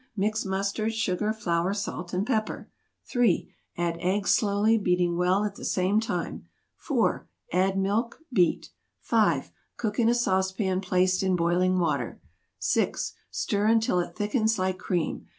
Mix 0.15 0.45
mustard, 0.45 0.95
sugar, 0.95 1.31
flour, 1.31 1.75
salt 1.75 2.11
and 2.11 2.25
pepper. 2.25 2.71
3. 3.05 3.53
Add 3.77 3.97
egg 3.99 4.27
slowly, 4.27 4.79
beating 4.79 5.15
well 5.15 5.43
at 5.45 5.53
the 5.57 5.63
same 5.63 5.99
time. 5.99 6.47
4. 6.77 7.29
Add 7.53 7.77
milk. 7.77 8.19
Beat. 8.33 8.71
5. 9.01 9.51
Cook 9.77 9.99
in 9.99 10.09
a 10.09 10.15
sauce 10.15 10.51
pan 10.51 10.81
placed 10.81 11.21
in 11.21 11.35
boiling 11.35 11.77
water. 11.77 12.19
6. 12.57 13.13
Stir 13.29 13.67
until 13.67 13.99
it 13.99 14.15
thickens 14.15 14.57
like 14.57 14.79
cream. 14.79 15.27